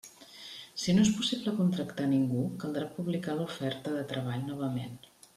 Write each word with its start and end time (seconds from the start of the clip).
Si 0.83 0.93
no 0.99 1.01
és 1.07 1.09
possible 1.17 1.51
contractar 1.59 2.07
a 2.07 2.09
ningú, 2.13 2.45
caldrà 2.63 2.87
publicar 2.95 3.35
l'oferta 3.41 3.93
de 3.99 4.07
treball 4.13 4.43
novament. 4.49 4.97